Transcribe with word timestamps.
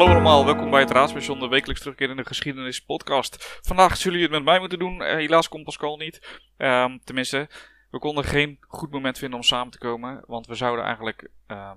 Hallo 0.00 0.14
allemaal, 0.14 0.44
welkom 0.44 0.70
bij 0.70 0.80
het 0.80 0.90
Raadspension, 0.90 1.40
de 1.40 1.48
wekelijks 1.48 1.80
terugkerende 1.80 2.24
geschiedenis 2.24 2.84
podcast. 2.84 3.58
Vandaag 3.62 3.96
zullen 3.96 4.18
jullie 4.18 4.34
het 4.34 4.44
met 4.44 4.52
mij 4.52 4.58
moeten 4.58 4.78
doen, 4.78 5.02
eh, 5.02 5.14
helaas 5.14 5.48
komt 5.48 5.64
Pascal 5.64 5.96
niet. 5.96 6.40
Ehm, 6.56 6.98
tenminste, 7.04 7.48
we 7.90 7.98
konden 7.98 8.24
geen 8.24 8.58
goed 8.60 8.90
moment 8.90 9.18
vinden 9.18 9.38
om 9.38 9.44
samen 9.44 9.72
te 9.72 9.78
komen, 9.78 10.24
want 10.26 10.46
we 10.46 10.54
zouden 10.54 10.84
eigenlijk 10.84 11.30
ehm, 11.46 11.76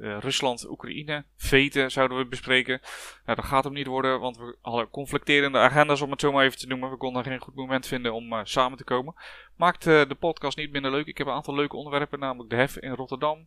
de 0.00 0.18
Rusland-Oekraïne 0.18 1.24
veten 1.36 1.90
zouden 1.90 2.18
we 2.18 2.26
bespreken. 2.26 2.80
Nou, 3.24 3.36
dat 3.36 3.46
gaat 3.46 3.64
hem 3.64 3.72
niet 3.72 3.86
worden, 3.86 4.20
want 4.20 4.36
we 4.36 4.56
hadden 4.60 4.90
conflicterende 4.90 5.58
agenda's 5.58 6.00
om 6.00 6.10
het 6.10 6.20
zo 6.20 6.32
maar 6.32 6.44
even 6.44 6.58
te 6.58 6.66
noemen. 6.66 6.90
We 6.90 6.96
konden 6.96 7.24
geen 7.24 7.40
goed 7.40 7.54
moment 7.54 7.86
vinden 7.86 8.14
om 8.14 8.32
eh, 8.32 8.40
samen 8.42 8.78
te 8.78 8.84
komen. 8.84 9.14
Maakt 9.56 9.86
eh, 9.86 10.08
de 10.08 10.14
podcast 10.14 10.56
niet 10.56 10.72
minder 10.72 10.90
leuk. 10.90 11.06
Ik 11.06 11.18
heb 11.18 11.26
een 11.26 11.32
aantal 11.32 11.54
leuke 11.54 11.76
onderwerpen, 11.76 12.18
namelijk 12.18 12.50
de 12.50 12.56
HEF 12.56 12.76
in 12.76 12.92
Rotterdam. 12.92 13.46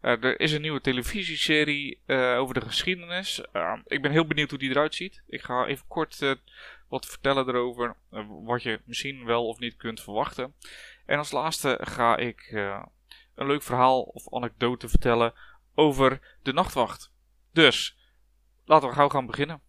Eh, 0.00 0.24
er 0.24 0.40
is 0.40 0.52
een 0.52 0.60
nieuwe 0.60 0.80
televisieserie 0.80 2.00
eh, 2.06 2.38
over 2.38 2.54
de 2.54 2.60
geschiedenis. 2.60 3.42
Uh, 3.52 3.72
ik 3.86 4.02
ben 4.02 4.10
heel 4.10 4.26
benieuwd 4.26 4.50
hoe 4.50 4.58
die 4.58 4.70
eruit 4.70 4.94
ziet. 4.94 5.22
Ik 5.28 5.42
ga 5.42 5.66
even 5.66 5.84
kort 5.88 6.36
wat 6.88 7.06
vertellen 7.06 7.48
erover. 7.48 7.96
wat 8.44 8.62
je 8.62 8.80
misschien 8.84 9.24
wel 9.24 9.46
of 9.46 9.58
niet 9.58 9.76
kunt 9.76 10.00
verwachten. 10.00 10.54
En 11.06 11.18
als 11.18 11.30
laatste 11.30 11.78
ga 11.82 12.16
ik 12.16 12.48
een 13.34 13.46
leuk 13.46 13.62
verhaal 13.62 14.02
of 14.02 14.34
anekdote 14.34 14.88
vertellen 14.88 15.32
over 15.74 16.36
de 16.42 16.52
nachtwacht. 16.52 17.12
Dus, 17.52 17.96
laten 18.64 18.88
we 18.88 18.94
gauw 18.94 19.08
gaan 19.08 19.26
beginnen. 19.26 19.60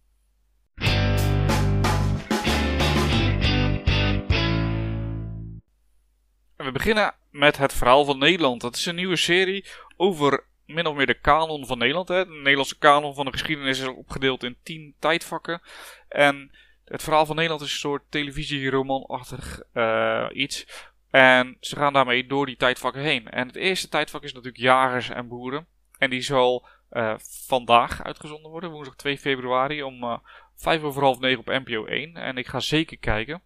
En 6.56 6.64
we 6.64 6.72
beginnen 6.72 7.14
met 7.30 7.56
het 7.56 7.72
verhaal 7.72 8.04
van 8.04 8.18
Nederland. 8.18 8.60
Dat 8.60 8.76
is 8.76 8.86
een 8.86 8.94
nieuwe 8.94 9.16
serie 9.16 9.66
over 9.96 10.44
min 10.66 10.86
of 10.86 10.96
meer 10.96 11.06
de 11.06 11.20
kanon 11.20 11.66
van 11.66 11.78
Nederland. 11.78 12.08
Hè. 12.08 12.24
De 12.24 12.32
Nederlandse 12.32 12.78
kanon 12.78 13.14
van 13.14 13.24
de 13.24 13.32
geschiedenis 13.32 13.78
is 13.78 13.86
opgedeeld 13.86 14.42
in 14.42 14.56
tien 14.62 14.94
tijdvakken. 14.98 15.62
En 16.08 16.50
het 16.84 17.02
verhaal 17.02 17.26
van 17.26 17.36
Nederland 17.36 17.62
is 17.62 17.72
een 17.72 17.78
soort 17.78 18.02
televisieromanachtig 18.08 19.62
uh, 19.74 20.26
iets. 20.32 20.66
En 21.10 21.56
ze 21.60 21.76
gaan 21.76 21.92
daarmee 21.92 22.26
door 22.26 22.46
die 22.46 22.56
tijdvakken 22.56 23.02
heen. 23.02 23.28
En 23.28 23.46
het 23.46 23.56
eerste 23.56 23.88
tijdvak 23.88 24.22
is 24.22 24.32
natuurlijk 24.32 24.62
jagers 24.62 25.08
en 25.08 25.28
boeren. 25.28 25.66
En 26.02 26.10
die 26.10 26.20
zal 26.20 26.66
uh, 26.90 27.14
vandaag 27.18 28.02
uitgezonden 28.02 28.50
worden, 28.50 28.70
woensdag 28.70 28.96
2 28.96 29.18
februari 29.18 29.82
om 29.82 30.02
uh, 30.02 30.18
5 30.56 30.82
over 30.82 31.02
half 31.02 31.18
9 31.18 31.38
op 31.38 31.46
NPO 31.46 31.84
1. 31.84 32.16
En 32.16 32.36
ik 32.36 32.46
ga 32.46 32.60
zeker 32.60 32.98
kijken. 32.98 33.42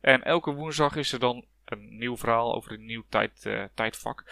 En 0.00 0.22
elke 0.22 0.50
woensdag 0.50 0.96
is 0.96 1.12
er 1.12 1.18
dan 1.18 1.44
een 1.64 1.98
nieuw 1.98 2.16
verhaal 2.16 2.54
over 2.54 2.72
een 2.72 2.84
nieuw 2.84 3.04
tijd, 3.08 3.44
uh, 3.44 3.64
tijdvak. 3.74 4.24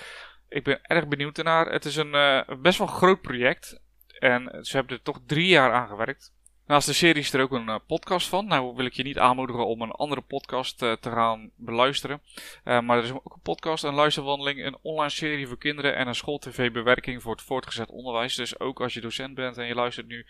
Ik 0.49 0.65
ben 0.65 0.83
erg 0.83 1.09
benieuwd 1.09 1.39
ernaar. 1.39 1.73
Het 1.73 1.85
is 1.85 1.97
een 1.97 2.45
best 2.63 2.79
wel 2.79 2.87
groot 2.87 3.21
project. 3.21 3.81
En 4.19 4.65
ze 4.65 4.77
hebben 4.77 4.97
er 4.97 5.03
toch 5.03 5.21
drie 5.27 5.47
jaar 5.47 5.73
aan 5.73 5.89
gewerkt. 5.89 6.33
Naast 6.67 6.87
de 6.87 6.93
serie 6.93 7.23
is 7.23 7.33
er 7.33 7.41
ook 7.41 7.53
een 7.53 7.69
uh, 7.69 7.77
podcast 7.87 8.29
van. 8.29 8.47
Nou 8.47 8.75
wil 8.77 8.85
ik 8.85 8.93
je 8.93 9.03
niet 9.03 9.19
aanmoedigen 9.19 9.67
om 9.67 9.83
een 9.83 9.91
andere 9.91 10.21
podcast 10.21 10.83
uh, 10.83 10.93
te 10.93 11.11
gaan 11.11 11.51
beluisteren. 11.57 12.21
Uh, 12.65 12.81
maar 12.81 12.99
er 12.99 13.05
is 13.05 13.13
ook 13.13 13.35
een 13.35 13.41
podcast, 13.43 13.85
een 13.85 13.95
luisterwandeling, 13.95 14.65
een 14.65 14.77
online 14.83 15.11
serie 15.11 15.47
voor 15.47 15.59
kinderen 15.59 15.97
en 15.97 16.07
een 16.07 16.15
schooltv-bewerking 16.15 17.23
voor 17.23 17.33
het 17.33 17.43
voortgezet 17.43 17.91
onderwijs. 17.91 18.35
Dus 18.35 18.61
ook 18.61 18.81
als 18.81 18.95
je 18.95 19.01
docent 19.01 19.35
bent 19.35 19.57
en 19.57 19.67
je 19.67 19.75
luistert 19.75 20.07
nu, 20.07 20.27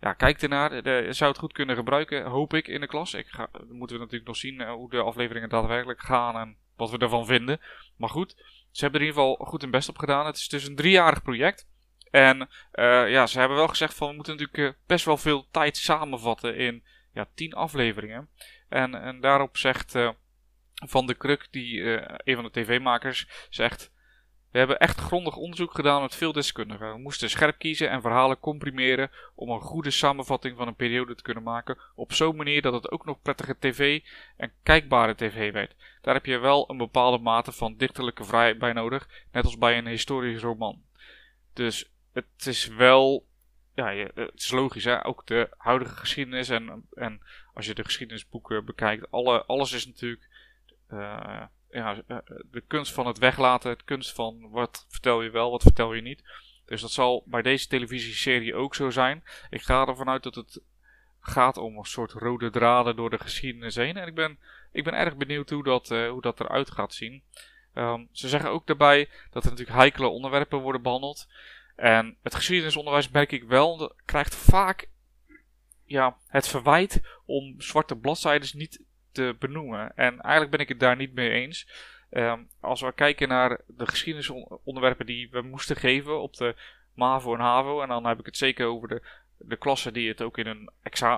ja, 0.00 0.12
kijk 0.12 0.42
ernaar. 0.42 0.82
De, 0.82 1.06
zou 1.10 1.30
het 1.30 1.40
goed 1.40 1.52
kunnen 1.52 1.76
gebruiken, 1.76 2.24
hoop 2.24 2.54
ik, 2.54 2.68
in 2.68 2.80
de 2.80 2.86
klas. 2.86 3.14
Ik 3.14 3.26
ga, 3.26 3.48
moeten 3.68 3.96
we 3.96 4.02
natuurlijk 4.02 4.26
nog 4.26 4.36
zien 4.36 4.68
hoe 4.68 4.90
de 4.90 5.02
afleveringen 5.02 5.48
daadwerkelijk 5.48 6.00
gaan 6.00 6.36
en 6.36 6.56
wat 6.76 6.90
we 6.90 6.98
ervan 6.98 7.26
vinden. 7.26 7.60
Maar 7.96 8.10
goed, 8.10 8.34
ze 8.70 8.80
hebben 8.80 9.00
er 9.00 9.06
in 9.06 9.12
ieder 9.12 9.22
geval 9.22 9.46
goed 9.46 9.62
hun 9.62 9.70
best 9.70 9.88
op 9.88 9.98
gedaan. 9.98 10.26
Het 10.26 10.36
is 10.36 10.48
dus 10.48 10.66
een 10.66 10.76
driejarig 10.76 11.22
project. 11.22 11.66
En 12.10 12.40
uh, 12.40 13.10
ja, 13.10 13.26
ze 13.26 13.38
hebben 13.38 13.56
wel 13.56 13.68
gezegd 13.68 13.94
van 13.94 14.08
we 14.08 14.14
moeten 14.14 14.36
natuurlijk 14.36 14.58
uh, 14.58 14.82
best 14.86 15.04
wel 15.04 15.16
veel 15.16 15.46
tijd 15.50 15.76
samenvatten 15.76 16.56
in 16.56 16.84
ja, 17.12 17.26
tien 17.34 17.54
afleveringen. 17.54 18.28
En, 18.68 18.94
en 18.94 19.20
daarop 19.20 19.56
zegt 19.56 19.94
uh, 19.94 20.10
Van 20.74 21.06
de 21.06 21.14
Kruk, 21.14 21.48
die 21.50 21.82
een 22.24 22.34
van 22.34 22.44
de 22.44 22.50
tv-makers, 22.50 23.28
zegt... 23.50 23.96
We 24.50 24.58
hebben 24.58 24.78
echt 24.78 25.00
grondig 25.00 25.36
onderzoek 25.36 25.74
gedaan 25.74 26.02
met 26.02 26.14
veel 26.14 26.32
deskundigen. 26.32 26.92
We 26.92 26.98
moesten 26.98 27.30
scherp 27.30 27.58
kiezen 27.58 27.90
en 27.90 28.00
verhalen 28.00 28.40
comprimeren 28.40 29.10
om 29.34 29.50
een 29.50 29.60
goede 29.60 29.90
samenvatting 29.90 30.56
van 30.56 30.66
een 30.66 30.74
periode 30.74 31.14
te 31.14 31.22
kunnen 31.22 31.42
maken. 31.42 31.78
Op 31.94 32.12
zo'n 32.12 32.36
manier 32.36 32.62
dat 32.62 32.72
het 32.72 32.90
ook 32.90 33.04
nog 33.04 33.22
prettige 33.22 33.58
tv 33.58 34.02
en 34.36 34.52
kijkbare 34.62 35.14
tv 35.14 35.52
werd. 35.52 35.74
Daar 36.00 36.14
heb 36.14 36.26
je 36.26 36.38
wel 36.38 36.70
een 36.70 36.76
bepaalde 36.76 37.18
mate 37.18 37.52
van 37.52 37.76
dichterlijke 37.76 38.24
vrijheid 38.24 38.58
bij 38.58 38.72
nodig, 38.72 39.08
net 39.32 39.44
als 39.44 39.58
bij 39.58 39.78
een 39.78 39.86
historisch 39.86 40.42
roman. 40.42 40.82
Dus 41.52 41.90
het 42.36 42.46
is 42.46 42.66
wel, 42.66 43.26
ja, 43.74 43.92
het 44.14 44.32
is 44.34 44.50
logisch 44.50 44.84
hè, 44.84 45.04
ook 45.04 45.26
de 45.26 45.48
huidige 45.56 45.96
geschiedenis 45.96 46.48
en, 46.48 46.88
en 46.92 47.20
als 47.54 47.66
je 47.66 47.74
de 47.74 47.84
geschiedenisboeken 47.84 48.64
bekijkt, 48.64 49.10
alle, 49.10 49.44
alles 49.44 49.72
is 49.72 49.86
natuurlijk... 49.86 50.28
Uh, 50.90 51.42
ja, 51.70 52.02
de 52.50 52.62
kunst 52.66 52.92
van 52.92 53.06
het 53.06 53.18
weglaten, 53.18 53.70
het 53.70 53.84
kunst 53.84 54.12
van 54.12 54.50
wat 54.50 54.86
vertel 54.88 55.22
je 55.22 55.30
wel, 55.30 55.50
wat 55.50 55.62
vertel 55.62 55.94
je 55.94 56.02
niet. 56.02 56.22
Dus 56.64 56.80
dat 56.80 56.90
zal 56.90 57.24
bij 57.26 57.42
deze 57.42 57.68
televisieserie 57.68 58.54
ook 58.54 58.74
zo 58.74 58.90
zijn. 58.90 59.24
Ik 59.50 59.62
ga 59.62 59.86
ervan 59.86 60.08
uit 60.08 60.22
dat 60.22 60.34
het 60.34 60.60
gaat 61.20 61.56
om 61.56 61.78
een 61.78 61.84
soort 61.84 62.12
rode 62.12 62.50
draden 62.50 62.96
door 62.96 63.10
de 63.10 63.18
geschiedenis 63.18 63.74
heen. 63.74 63.96
En 63.96 64.06
ik 64.06 64.14
ben, 64.14 64.38
ik 64.72 64.84
ben 64.84 64.94
erg 64.94 65.16
benieuwd 65.16 65.50
hoe 65.50 65.64
dat, 65.64 65.90
uh, 65.90 66.10
hoe 66.10 66.20
dat 66.20 66.40
eruit 66.40 66.70
gaat 66.70 66.94
zien. 66.94 67.22
Um, 67.74 68.08
ze 68.12 68.28
zeggen 68.28 68.50
ook 68.50 68.66
daarbij 68.66 69.08
dat 69.30 69.44
er 69.44 69.50
natuurlijk 69.50 69.78
heikele 69.78 70.08
onderwerpen 70.08 70.58
worden 70.58 70.82
behandeld. 70.82 71.28
En 71.78 72.16
het 72.22 72.34
geschiedenisonderwijs 72.34 73.10
merk 73.10 73.32
ik 73.32 73.44
wel, 73.44 73.94
krijgt 74.04 74.34
vaak 74.34 74.88
ja, 75.84 76.16
het 76.26 76.48
verwijt 76.48 77.00
om 77.26 77.60
zwarte 77.60 77.96
bladzijden 77.96 78.48
niet 78.52 78.82
te 79.12 79.36
benoemen. 79.38 79.92
En 79.96 80.20
eigenlijk 80.20 80.50
ben 80.50 80.60
ik 80.60 80.68
het 80.68 80.80
daar 80.80 80.96
niet 80.96 81.14
mee 81.14 81.30
eens. 81.30 81.68
Um, 82.10 82.48
als 82.60 82.80
we 82.80 82.92
kijken 82.92 83.28
naar 83.28 83.60
de 83.66 83.86
geschiedenisonderwerpen 83.86 85.06
die 85.06 85.30
we 85.30 85.42
moesten 85.42 85.76
geven 85.76 86.20
op 86.20 86.36
de 86.36 86.56
MAVO 86.94 87.34
en 87.34 87.40
HAVO, 87.40 87.82
en 87.82 87.88
dan 87.88 88.06
heb 88.06 88.18
ik 88.18 88.26
het 88.26 88.36
zeker 88.36 88.66
over 88.66 88.88
de, 88.88 89.02
de 89.36 89.56
klassen 89.56 89.92
die 89.92 90.08
het 90.08 90.22
ook 90.22 90.38
in 90.38 90.46
een, 90.46 90.70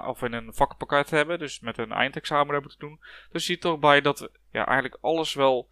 of 0.06 0.22
in 0.22 0.32
een 0.32 0.54
vakpakket 0.54 1.10
hebben, 1.10 1.38
dus 1.38 1.60
met 1.60 1.78
een 1.78 1.92
eindexamen 1.92 2.52
hebben 2.52 2.70
te 2.70 2.78
doen. 2.78 2.98
Dus 3.00 3.46
je 3.46 3.52
ziet 3.52 3.60
toch 3.60 3.78
bij 3.78 4.00
dat 4.00 4.30
ja, 4.50 4.66
eigenlijk 4.66 4.98
alles 5.00 5.34
wel, 5.34 5.68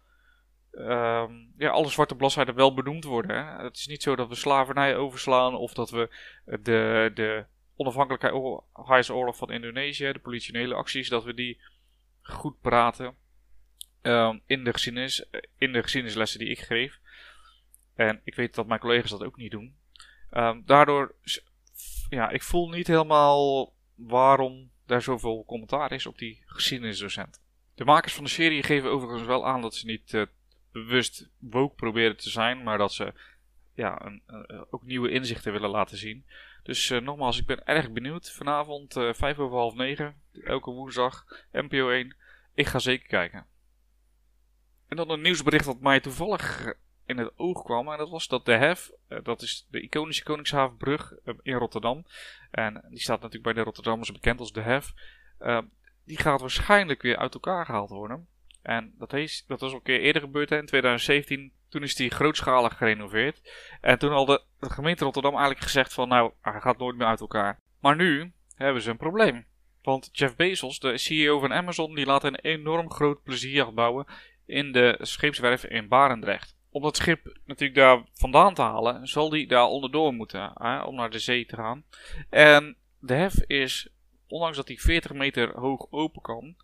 um, 0.71 1.53
ja, 1.57 1.69
alle 1.69 1.89
zwarte 1.89 2.15
bladzijden 2.15 2.55
wel 2.55 2.73
benoemd 2.73 3.03
worden. 3.03 3.35
Hè? 3.37 3.63
Het 3.63 3.77
is 3.77 3.87
niet 3.87 4.03
zo 4.03 4.15
dat 4.15 4.27
we 4.27 4.35
slavernij 4.35 4.95
overslaan 4.95 5.55
of 5.55 5.73
dat 5.73 5.89
we 5.89 6.09
de, 6.45 7.11
de 7.13 7.45
onafhankelijkheidsoorlog 7.75 9.37
van 9.37 9.51
Indonesië, 9.51 10.11
de 10.11 10.19
politionele 10.19 10.75
acties, 10.75 11.09
dat 11.09 11.23
we 11.23 11.33
die 11.33 11.61
goed 12.21 12.61
praten 12.61 13.15
um, 14.01 14.41
in, 14.45 14.63
de 14.63 14.71
geschiedenis, 14.71 15.25
in 15.57 15.73
de 15.73 15.81
geschiedenislessen 15.81 16.39
die 16.39 16.49
ik 16.49 16.59
geef. 16.59 16.99
En 17.95 18.21
ik 18.23 18.35
weet 18.35 18.55
dat 18.55 18.67
mijn 18.67 18.79
collega's 18.79 19.09
dat 19.09 19.23
ook 19.23 19.37
niet 19.37 19.51
doen. 19.51 19.75
Um, 20.31 20.63
daardoor, 20.65 21.15
ja, 22.09 22.29
ik 22.29 22.43
voel 22.43 22.69
niet 22.69 22.87
helemaal 22.87 23.73
waarom 23.95 24.71
daar 24.85 25.01
zoveel 25.01 25.43
commentaar 25.47 25.91
is 25.91 26.05
op 26.05 26.17
die 26.17 26.43
geschiedenisdocent. 26.45 27.41
De 27.75 27.85
makers 27.85 28.13
van 28.13 28.23
de 28.23 28.29
serie 28.29 28.63
geven 28.63 28.89
overigens 28.89 29.23
wel 29.23 29.47
aan 29.47 29.61
dat 29.61 29.75
ze 29.75 29.85
niet 29.85 30.13
uh, 30.13 30.25
bewust 30.71 31.29
woke 31.37 31.75
proberen 31.75 32.17
te 32.17 32.29
zijn, 32.29 32.63
maar 32.63 32.77
dat 32.77 32.93
ze 32.93 33.13
ja, 33.79 34.05
een, 34.05 34.21
uh, 34.27 34.61
ook 34.69 34.83
nieuwe 34.83 35.09
inzichten 35.09 35.51
willen 35.51 35.69
laten 35.69 35.97
zien. 35.97 36.25
Dus 36.63 36.89
uh, 36.89 37.01
nogmaals, 37.01 37.39
ik 37.39 37.45
ben 37.45 37.65
erg 37.65 37.91
benieuwd. 37.91 38.31
Vanavond 38.31 38.95
uh, 38.95 39.13
vijf 39.13 39.39
over 39.39 39.57
half 39.57 39.73
negen, 39.73 40.21
elke 40.43 40.71
woensdag, 40.71 41.25
NPO 41.51 41.89
1. 41.89 42.15
Ik 42.53 42.67
ga 42.67 42.79
zeker 42.79 43.07
kijken. 43.07 43.45
En 44.87 44.97
dan 44.97 45.09
een 45.09 45.21
nieuwsbericht 45.21 45.65
dat 45.65 45.79
mij 45.79 45.99
toevallig 45.99 46.73
in 47.05 47.17
het 47.17 47.31
oog 47.35 47.63
kwam. 47.63 47.91
En 47.91 47.97
dat 47.97 48.09
was 48.09 48.27
dat 48.27 48.45
de 48.45 48.55
HEF, 48.55 48.91
dat 49.23 49.41
is 49.41 49.67
de 49.69 49.81
iconische 49.81 50.23
Koningshavenbrug 50.23 51.13
in 51.41 51.55
Rotterdam. 51.55 52.05
En 52.51 52.85
die 52.89 52.99
staat 52.99 53.21
natuurlijk 53.21 53.43
bij 53.43 53.53
de 53.53 53.61
Rotterdammers 53.61 54.11
bekend 54.11 54.39
als 54.39 54.51
de 54.51 54.61
HEF. 54.61 54.93
die 56.05 56.17
gaat 56.17 56.41
waarschijnlijk 56.41 57.01
weer 57.01 57.17
uit 57.17 57.33
elkaar 57.33 57.65
gehaald 57.65 57.89
worden. 57.89 58.27
En 58.61 58.93
dat, 58.97 59.13
is, 59.13 59.43
dat 59.47 59.59
was 59.59 59.71
al 59.71 59.77
een 59.77 59.83
keer 59.83 59.99
eerder 59.99 60.21
gebeurd 60.21 60.49
hè, 60.49 60.57
in 60.57 60.65
2017 60.65 61.51
toen 61.69 61.83
is 61.83 61.95
die 61.95 62.09
grootschalig 62.09 62.77
gerenoveerd. 62.77 63.51
En 63.81 63.99
toen 63.99 64.11
had 64.11 64.27
de, 64.27 64.41
gemeente 64.59 65.03
Rotterdam 65.03 65.31
eigenlijk 65.31 65.63
gezegd 65.63 65.93
van 65.93 66.07
nou, 66.07 66.31
hij 66.41 66.61
gaat 66.61 66.77
nooit 66.77 66.95
meer 66.95 67.07
uit 67.07 67.19
elkaar. 67.19 67.59
Maar 67.79 67.95
nu 67.95 68.31
hebben 68.55 68.81
ze 68.81 68.89
een 68.89 68.97
probleem. 68.97 69.45
Want 69.81 70.09
Jeff 70.11 70.35
Bezos, 70.35 70.79
de 70.79 70.97
CEO 70.97 71.39
van 71.39 71.53
Amazon, 71.53 71.95
die 71.95 72.05
laat 72.05 72.23
een 72.23 72.35
enorm 72.35 72.91
groot 72.91 73.23
plezierjacht 73.23 73.73
bouwen 73.73 74.05
in 74.45 74.71
de 74.71 74.97
scheepswerf 75.01 75.63
in 75.63 75.87
Barendrecht. 75.87 76.57
Om 76.69 76.81
dat 76.81 76.97
schip 76.97 77.37
natuurlijk 77.45 77.79
daar 77.79 78.03
vandaan 78.13 78.53
te 78.53 78.61
halen, 78.61 79.07
zal 79.07 79.29
die 79.29 79.47
daar 79.47 79.65
onderdoor 79.65 80.13
moeten, 80.13 80.51
hè, 80.53 80.81
om 80.81 80.95
naar 80.95 81.09
de 81.09 81.19
zee 81.19 81.45
te 81.45 81.55
gaan. 81.55 81.83
En 82.29 82.75
de 82.99 83.13
hef 83.13 83.43
is, 83.47 83.89
ondanks 84.27 84.57
dat 84.57 84.67
hij 84.67 84.77
40 84.77 85.13
meter 85.13 85.59
hoog 85.59 85.87
open 85.89 86.21
kan, 86.21 86.55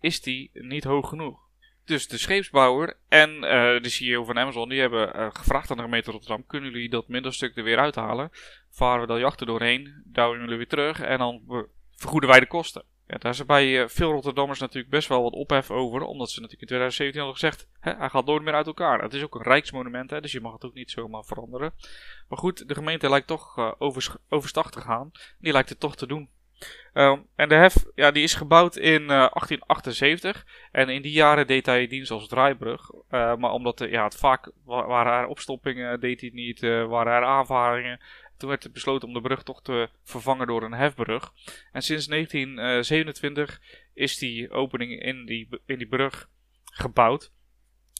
is 0.00 0.20
die 0.20 0.50
niet 0.52 0.84
hoog 0.84 1.08
genoeg. 1.08 1.46
Dus 1.84 2.08
de 2.08 2.18
scheepsbouwer 2.18 2.96
en 3.08 3.34
uh, 3.34 3.40
de 3.82 3.88
CEO 3.88 4.24
van 4.24 4.38
Amazon, 4.38 4.68
die 4.68 4.80
hebben 4.80 5.16
uh, 5.16 5.28
gevraagd 5.32 5.70
aan 5.70 5.76
de 5.76 5.82
gemeente 5.82 6.10
Rotterdam, 6.10 6.46
kunnen 6.46 6.70
jullie 6.70 6.88
dat 6.88 7.08
middelstuk 7.08 7.56
er 7.56 7.64
weer 7.64 7.78
uithalen? 7.78 8.30
Varen 8.70 9.00
we 9.00 9.06
dan 9.06 9.18
jachten 9.18 9.46
doorheen, 9.46 10.02
douwen 10.04 10.40
jullie 10.40 10.56
weer 10.56 10.68
terug 10.68 11.00
en 11.00 11.18
dan 11.18 11.66
vergoeden 11.90 12.30
wij 12.30 12.40
de 12.40 12.46
kosten. 12.46 12.84
Ja, 13.06 13.18
daar 13.18 13.38
er 13.38 13.46
bij 13.46 13.82
uh, 13.82 13.88
veel 13.88 14.10
Rotterdammers 14.10 14.58
natuurlijk 14.58 14.92
best 14.92 15.08
wel 15.08 15.22
wat 15.22 15.32
ophef 15.32 15.70
over, 15.70 16.02
omdat 16.02 16.30
ze 16.30 16.40
natuurlijk 16.40 16.70
in 16.70 16.76
2017 16.76 17.20
hadden 17.20 17.40
gezegd, 17.40 17.68
hè, 17.80 17.92
hij 17.98 18.08
gaat 18.08 18.26
nooit 18.26 18.42
meer 18.42 18.54
uit 18.54 18.66
elkaar. 18.66 19.02
Het 19.02 19.14
is 19.14 19.22
ook 19.22 19.34
een 19.34 19.42
rijksmonument, 19.42 20.10
hè, 20.10 20.20
dus 20.20 20.32
je 20.32 20.40
mag 20.40 20.52
het 20.52 20.64
ook 20.64 20.74
niet 20.74 20.90
zomaar 20.90 21.24
veranderen. 21.24 21.72
Maar 22.28 22.38
goed, 22.38 22.68
de 22.68 22.74
gemeente 22.74 23.08
lijkt 23.08 23.26
toch 23.26 23.78
over, 23.78 24.16
overstag 24.28 24.70
te 24.70 24.80
gaan. 24.80 25.10
Die 25.38 25.52
lijkt 25.52 25.68
het 25.68 25.80
toch 25.80 25.96
te 25.96 26.06
doen. 26.06 26.28
Um, 26.94 27.26
en 27.36 27.48
de 27.48 27.54
hef 27.54 27.84
ja, 27.94 28.10
die 28.10 28.22
is 28.22 28.34
gebouwd 28.34 28.76
in 28.76 29.02
uh, 29.02 29.08
1878. 29.08 30.46
En 30.72 30.88
in 30.88 31.02
die 31.02 31.12
jaren 31.12 31.46
deed 31.46 31.66
hij 31.66 31.86
dienst 31.86 32.10
als 32.10 32.28
draaibrug. 32.28 32.90
Uh, 33.10 33.36
maar 33.36 33.50
omdat 33.50 33.78
ja, 33.90 34.04
het 34.04 34.16
vaak 34.16 34.50
waren 34.64 35.12
er 35.12 35.26
opstoppingen, 35.26 36.00
deed 36.00 36.20
hij 36.20 36.30
niet, 36.32 36.62
uh, 36.62 36.86
waren 36.86 37.12
er 37.12 37.24
aanvaringen. 37.24 38.00
Toen 38.36 38.48
werd 38.48 38.72
besloten 38.72 39.08
om 39.08 39.14
de 39.14 39.20
brug 39.20 39.42
toch 39.42 39.62
te 39.62 39.88
vervangen 40.04 40.46
door 40.46 40.62
een 40.62 40.72
hefbrug. 40.72 41.32
En 41.72 41.82
sinds 41.82 42.06
1927 42.06 43.60
is 43.94 44.18
die 44.18 44.50
opening 44.50 45.02
in 45.02 45.26
die, 45.26 45.48
in 45.66 45.78
die 45.78 45.88
brug 45.88 46.28
gebouwd. 46.64 47.30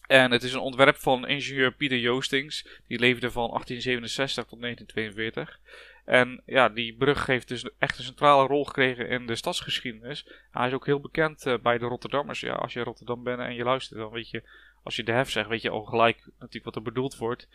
En 0.07 0.31
het 0.31 0.43
is 0.43 0.53
een 0.53 0.61
ontwerp 0.61 0.97
van 0.97 1.27
ingenieur 1.27 1.73
Pieter 1.73 1.99
Joostings. 1.99 2.67
Die 2.87 2.99
leefde 2.99 3.31
van 3.31 3.49
1867 3.49 4.45
tot 4.45 4.61
1942. 4.61 5.61
En 6.09 6.43
ja, 6.47 6.69
die 6.69 6.97
brug 6.97 7.27
heeft 7.27 7.49
dus 7.49 7.71
echt 7.79 7.99
een 7.99 8.05
centrale 8.05 8.47
rol 8.47 8.65
gekregen 8.65 9.09
in 9.09 9.27
de 9.27 9.37
stadsgeschiedenis. 9.37 10.29
Hij 10.51 10.67
is 10.67 10.73
ook 10.73 10.87
heel 10.87 11.01
bekend 11.01 11.47
uh, 11.47 11.59
bij 11.63 11.79
de 11.79 11.87
Rotterdammers. 11.87 12.41
Ja, 12.41 12.55
als 12.55 12.73
je 12.73 12.83
Rotterdam 12.83 13.23
bent 13.23 13.41
en 13.41 13.55
je 13.55 13.65
luistert, 13.65 13.99
dan 13.99 14.11
weet 14.11 14.31
je, 14.31 14.43
als 14.83 14.97
je 14.97 15.05
de 15.05 15.13
hef 15.13 15.31
zegt, 15.31 15.49
weet 15.49 15.63
je 15.63 15.71
al 15.71 15.85
gelijk 15.85 16.29
natuurlijk 16.39 16.65
wat 16.65 16.77
er 16.77 16.83
bedoeld 16.83 17.17
wordt. 17.17 17.49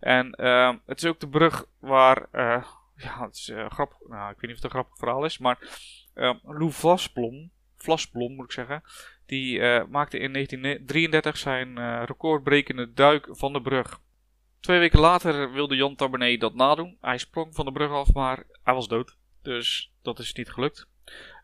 En 0.00 0.34
uh, 0.40 0.74
het 0.86 0.98
is 1.02 1.08
ook 1.08 1.20
de 1.20 1.28
brug 1.28 1.66
waar, 1.78 2.28
uh, 2.32 2.64
ja, 2.96 3.24
het 3.24 3.34
is 3.34 3.52
grappig, 3.68 3.98
nou, 4.08 4.30
ik 4.30 4.40
weet 4.40 4.50
niet 4.50 4.50
of 4.50 4.56
het 4.56 4.64
een 4.64 4.70
grappig 4.70 4.98
verhaal 4.98 5.24
is, 5.24 5.38
maar 5.38 5.58
Lou 6.42 6.72
Vlasblom, 6.72 7.50
Vlasblom 7.76 8.34
moet 8.34 8.44
ik 8.44 8.52
zeggen, 8.52 8.82
die 9.26 9.60
maakte 9.84 10.18
in 10.18 10.32
1933 10.32 11.36
zijn 11.36 12.04
recordbrekende 12.04 12.92
duik 12.92 13.28
van 13.30 13.52
de 13.52 13.60
brug. 13.60 14.00
Twee 14.60 14.78
weken 14.78 15.00
later 15.00 15.52
wilde 15.52 15.76
Jan 15.76 15.94
Tabernet 15.94 16.40
dat 16.40 16.54
nadoen. 16.54 16.96
Hij 17.00 17.18
sprong 17.18 17.54
van 17.54 17.64
de 17.64 17.72
brug 17.72 17.90
af, 17.90 18.12
maar 18.12 18.44
hij 18.62 18.74
was 18.74 18.88
dood. 18.88 19.16
Dus 19.42 19.92
dat 20.02 20.18
is 20.18 20.32
niet 20.32 20.50
gelukt. 20.50 20.88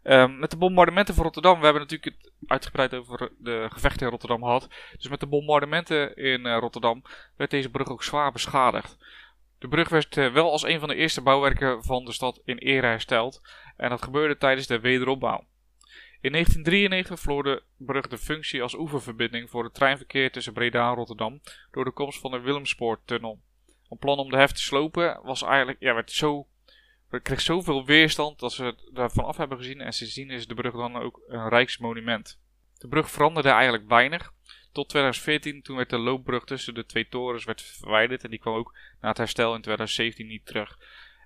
Um, 0.02 0.38
met 0.38 0.50
de 0.50 0.56
bombardementen 0.56 1.14
van 1.14 1.24
Rotterdam, 1.24 1.58
we 1.58 1.64
hebben 1.64 1.82
natuurlijk 1.82 2.16
het 2.16 2.32
uitgebreid 2.46 2.94
over 2.94 3.32
de 3.38 3.66
gevechten 3.70 4.06
in 4.06 4.10
Rotterdam 4.10 4.42
gehad. 4.42 4.68
Dus 4.96 5.08
met 5.08 5.20
de 5.20 5.26
bombardementen 5.26 6.16
in 6.16 6.46
uh, 6.46 6.58
Rotterdam 6.58 7.02
werd 7.36 7.50
deze 7.50 7.70
brug 7.70 7.88
ook 7.88 8.02
zwaar 8.02 8.32
beschadigd. 8.32 8.98
De 9.58 9.68
brug 9.68 9.88
werd 9.88 10.16
uh, 10.16 10.32
wel 10.32 10.50
als 10.50 10.62
een 10.62 10.78
van 10.78 10.88
de 10.88 10.94
eerste 10.94 11.22
bouwwerken 11.22 11.84
van 11.84 12.04
de 12.04 12.12
stad 12.12 12.40
in 12.44 12.58
ere 12.58 12.86
hersteld. 12.86 13.40
En 13.76 13.88
dat 13.88 14.02
gebeurde 14.02 14.36
tijdens 14.36 14.66
de 14.66 14.80
wederopbouw. 14.80 15.46
In 16.24 16.32
1993 16.32 17.20
verloor 17.20 17.42
de 17.42 17.62
brug 17.76 18.08
de 18.08 18.18
functie 18.18 18.62
als 18.62 18.74
oeververbinding 18.74 19.50
voor 19.50 19.64
het 19.64 19.74
treinverkeer 19.74 20.32
tussen 20.32 20.52
Breda 20.52 20.88
en 20.88 20.94
Rotterdam 20.94 21.40
door 21.70 21.84
de 21.84 21.90
komst 21.90 22.20
van 22.20 22.30
de 22.30 22.40
Willemspoortunnel. 22.40 23.40
Een 23.88 23.98
plan 23.98 24.18
om 24.18 24.30
de 24.30 24.36
hef 24.36 24.52
te 24.52 24.62
slopen 24.62 25.20
was 25.22 25.42
eigenlijk, 25.42 25.80
ja, 25.80 25.94
werd 25.94 26.10
zo, 26.10 26.46
kreeg 27.22 27.40
zoveel 27.40 27.84
weerstand 27.84 28.38
dat 28.38 28.52
ze 28.52 28.90
daarvan 28.92 29.24
af 29.24 29.36
hebben 29.36 29.58
gezien 29.58 29.80
en 29.80 29.92
sindsdien 29.92 30.30
is 30.30 30.46
de 30.46 30.54
brug 30.54 30.72
dan 30.72 30.96
ook 30.96 31.20
een 31.26 31.48
rijksmonument. 31.48 32.40
De 32.78 32.88
brug 32.88 33.10
veranderde 33.10 33.50
eigenlijk 33.50 33.88
weinig. 33.88 34.32
Tot 34.72 34.88
2014, 34.88 35.62
toen 35.62 35.76
werd 35.76 35.90
de 35.90 35.98
loopbrug 35.98 36.44
tussen 36.44 36.74
de 36.74 36.86
twee 36.86 37.08
torens 37.08 37.44
werd 37.44 37.62
verwijderd 37.62 38.24
en 38.24 38.30
die 38.30 38.38
kwam 38.38 38.54
ook 38.54 38.76
na 39.00 39.08
het 39.08 39.18
herstel 39.18 39.54
in 39.54 39.62
2017 39.62 40.26
niet 40.26 40.46
terug. 40.46 40.78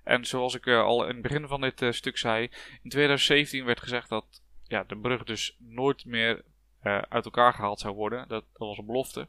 En 0.03 0.25
zoals 0.25 0.55
ik 0.55 0.65
uh, 0.65 0.81
al 0.81 1.03
in 1.03 1.13
het 1.13 1.21
begin 1.21 1.47
van 1.47 1.61
dit 1.61 1.81
uh, 1.81 1.91
stuk 1.91 2.17
zei, 2.17 2.49
in 2.83 2.89
2017 2.89 3.65
werd 3.65 3.79
gezegd 3.79 4.09
dat 4.09 4.47
ja, 4.69 4.83
de 4.83 4.97
brug 4.97 5.23
dus 5.23 5.55
nooit 5.57 6.05
meer 6.05 6.43
uh, 6.83 6.97
uit 6.97 7.25
elkaar 7.25 7.53
gehaald 7.53 7.79
zou 7.79 7.95
worden. 7.95 8.27
Dat, 8.27 8.45
dat 8.53 8.67
was 8.67 8.77
een 8.77 8.85
belofte. 8.85 9.27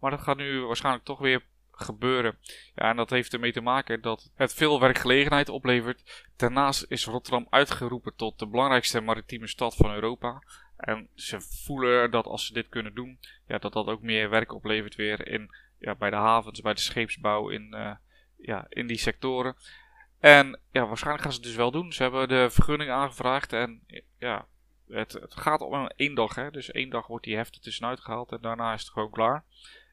Maar 0.00 0.10
dat 0.10 0.20
gaat 0.20 0.36
nu 0.36 0.60
waarschijnlijk 0.60 1.04
toch 1.04 1.18
weer 1.18 1.42
gebeuren. 1.72 2.38
Ja, 2.74 2.90
en 2.90 2.96
dat 2.96 3.10
heeft 3.10 3.32
ermee 3.32 3.52
te 3.52 3.60
maken 3.60 4.00
dat 4.00 4.30
het 4.34 4.54
veel 4.54 4.80
werkgelegenheid 4.80 5.48
oplevert. 5.48 6.26
Daarnaast 6.36 6.84
is 6.88 7.04
Rotterdam 7.04 7.46
uitgeroepen 7.50 8.16
tot 8.16 8.38
de 8.38 8.46
belangrijkste 8.46 9.00
maritieme 9.00 9.46
stad 9.46 9.74
van 9.74 9.94
Europa. 9.94 10.42
En 10.76 11.08
ze 11.14 11.40
voelen 11.40 12.10
dat 12.10 12.26
als 12.26 12.46
ze 12.46 12.52
dit 12.52 12.68
kunnen 12.68 12.94
doen, 12.94 13.18
ja, 13.46 13.58
dat 13.58 13.72
dat 13.72 13.86
ook 13.86 14.02
meer 14.02 14.30
werk 14.30 14.52
oplevert 14.52 14.94
weer 14.94 15.28
in, 15.28 15.54
ja, 15.78 15.94
bij 15.94 16.10
de 16.10 16.16
havens, 16.16 16.60
bij 16.60 16.74
de 16.74 16.80
scheepsbouw, 16.80 17.48
in, 17.48 17.74
uh, 17.74 17.90
ja, 18.36 18.66
in 18.68 18.86
die 18.86 18.98
sectoren. 18.98 19.56
En 20.18 20.60
ja, 20.70 20.86
waarschijnlijk 20.86 21.22
gaan 21.22 21.32
ze 21.32 21.38
het 21.38 21.46
dus 21.46 21.56
wel 21.56 21.70
doen. 21.70 21.92
Ze 21.92 22.02
hebben 22.02 22.28
de 22.28 22.50
vergunning 22.50 22.90
aangevraagd 22.90 23.52
en 23.52 23.82
ja, 24.18 24.46
het, 24.88 25.12
het 25.12 25.36
gaat 25.36 25.60
om 25.60 25.86
één 25.86 26.14
dag, 26.14 26.34
hè? 26.34 26.50
dus 26.50 26.70
één 26.70 26.90
dag 26.90 27.06
wordt 27.06 27.24
die 27.24 27.36
heft 27.36 27.54
er 27.54 27.60
tussenuit 27.60 28.00
gehaald 28.00 28.32
en 28.32 28.40
daarna 28.40 28.72
is 28.72 28.80
het 28.80 28.90
gewoon 28.90 29.10
klaar. 29.10 29.44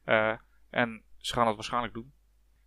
Uh, 0.06 0.34
en 0.70 1.04
ze 1.18 1.34
gaan 1.34 1.48
het 1.48 1.56
waarschijnlijk 1.56 1.94
doen. 1.94 2.14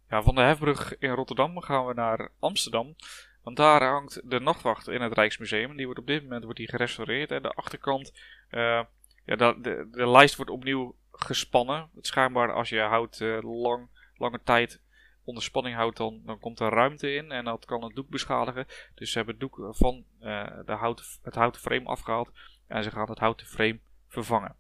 Ja, 0.09 0.23
van 0.23 0.35
de 0.35 0.41
hefbrug 0.41 0.99
in 0.99 1.11
Rotterdam 1.11 1.61
gaan 1.61 1.87
we 1.87 1.94
naar 1.94 2.29
Amsterdam. 2.38 2.97
Want 3.43 3.56
daar 3.56 3.82
hangt 3.82 4.31
de 4.31 4.41
nachtwacht 4.41 4.88
in 4.88 5.00
het 5.00 5.12
Rijksmuseum. 5.12 5.76
Die 5.76 5.85
wordt 5.85 6.00
op 6.00 6.06
dit 6.06 6.23
moment 6.23 6.44
wordt 6.44 6.59
die 6.59 6.69
gerestaureerd. 6.69 7.31
En 7.31 7.43
de 7.43 7.53
achterkant, 7.53 8.12
uh, 8.50 8.82
ja, 9.25 9.37
de, 9.37 9.56
de, 9.61 9.88
de, 9.91 10.09
lijst 10.09 10.37
wordt 10.37 10.50
opnieuw 10.50 10.97
gespannen. 11.12 11.91
Het 11.94 12.06
schijnbaar 12.06 12.53
als 12.53 12.69
je 12.69 12.81
houdt 12.81 13.21
uh, 13.21 13.38
lang, 13.43 13.88
lange 14.17 14.41
tijd 14.44 14.81
onder 15.25 15.43
spanning 15.43 15.76
houdt, 15.76 15.97
dan, 15.97 16.23
dan 16.25 16.38
komt 16.38 16.61
er 16.61 16.69
ruimte 16.69 17.15
in 17.15 17.32
en 17.32 17.44
dat 17.44 17.65
kan 17.65 17.85
het 17.85 17.94
doek 17.94 18.09
beschadigen. 18.09 18.67
Dus 18.94 19.11
ze 19.11 19.17
hebben 19.17 19.35
het 19.35 19.43
doek 19.43 19.76
van 19.76 20.05
uh, 20.21 20.47
de 20.67 20.73
houten, 20.73 21.05
het 21.23 21.35
houten 21.35 21.61
frame 21.61 21.85
afgehaald 21.87 22.31
en 22.67 22.82
ze 22.82 22.91
gaan 22.91 23.09
het 23.09 23.19
houten 23.19 23.47
frame 23.47 23.79
vervangen. 24.09 24.56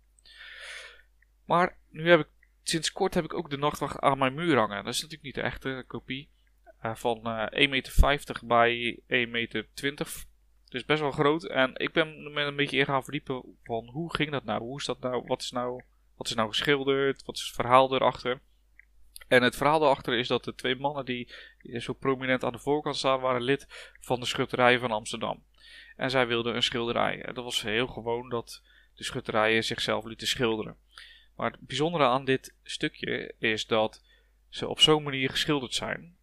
Maar 1.44 1.76
nu 1.90 2.08
heb 2.08 2.20
ik, 2.20 2.28
sinds 2.62 2.92
kort 2.92 3.14
heb 3.14 3.24
ik 3.24 3.34
ook 3.34 3.50
de 3.50 3.56
nachtwacht 3.56 3.98
aan 3.98 4.18
mijn 4.18 4.34
muur 4.34 4.56
hangen. 4.56 4.84
Dat 4.84 4.94
is 4.94 5.00
natuurlijk 5.00 5.22
niet 5.22 5.34
de 5.34 5.40
echte 5.40 5.84
kopie. 5.86 6.32
Uh, 6.82 6.94
van 6.94 7.20
uh, 7.24 7.46
eh, 7.50 7.64
1,50 7.64 7.70
meter 7.70 8.40
bij 8.44 9.00
1,20 9.02 9.30
meter. 9.30 9.68
Dus 10.68 10.84
best 10.84 11.00
wel 11.00 11.10
groot. 11.10 11.44
En 11.44 11.70
ik 11.74 11.92
ben 11.92 12.36
een 12.36 12.56
beetje 12.56 12.78
in 12.78 12.84
gaan 12.84 13.02
verdiepen 13.02 13.56
van 13.62 13.88
hoe 13.88 14.14
ging 14.14 14.30
dat 14.30 14.44
nou? 14.44 14.60
Hoe 14.60 14.78
is 14.78 14.84
dat 14.84 15.00
nou? 15.00 15.22
Wat 15.26 15.42
is 15.42 15.50
nou, 15.50 15.82
wat 16.16 16.26
is 16.26 16.34
nou 16.34 16.48
geschilderd? 16.48 17.24
Wat 17.24 17.36
is 17.36 17.42
het 17.42 17.54
verhaal 17.54 17.94
erachter? 17.94 18.40
En 19.34 19.42
het 19.42 19.56
verhaal 19.56 19.78
daarachter 19.78 20.18
is 20.18 20.28
dat 20.28 20.44
de 20.44 20.54
twee 20.54 20.76
mannen 20.76 21.04
die 21.04 21.28
zo 21.78 21.92
prominent 21.92 22.44
aan 22.44 22.52
de 22.52 22.58
voorkant 22.58 22.96
staan, 22.96 23.20
waren 23.20 23.42
lid 23.42 23.66
van 24.00 24.20
de 24.20 24.26
schutterij 24.26 24.78
van 24.78 24.90
Amsterdam. 24.90 25.44
En 25.96 26.10
zij 26.10 26.26
wilden 26.26 26.54
een 26.54 26.62
schilderij. 26.62 27.22
En 27.22 27.34
dat 27.34 27.44
was 27.44 27.62
heel 27.62 27.86
gewoon 27.86 28.28
dat 28.28 28.62
de 28.94 29.04
schutterijen 29.04 29.64
zichzelf 29.64 30.04
lieten 30.04 30.26
schilderen. 30.26 30.76
Maar 31.36 31.50
het 31.50 31.60
bijzondere 31.60 32.04
aan 32.04 32.24
dit 32.24 32.54
stukje 32.62 33.34
is 33.38 33.66
dat 33.66 34.02
ze 34.48 34.68
op 34.68 34.80
zo'n 34.80 35.02
manier 35.02 35.30
geschilderd 35.30 35.74
zijn. 35.74 36.16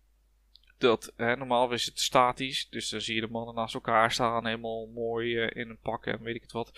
Dat 0.78 1.14
hè, 1.16 1.36
normaal 1.36 1.72
is 1.72 1.86
het 1.86 2.00
statisch, 2.00 2.70
dus 2.70 2.90
dan 2.90 3.02
zie 3.02 3.16
je 3.16 3.22
de 3.22 3.28
mannen 3.28 3.56
naast 3.56 3.74
elkaar 3.74 4.12
staan, 4.12 4.46
helemaal 4.46 4.86
mooi 4.86 5.36
uh, 5.36 5.50
in 5.54 5.70
een 5.70 5.80
pak 5.82 6.06
en 6.06 6.22
weet 6.22 6.36
ik 6.36 6.42
het 6.42 6.52
wat. 6.52 6.72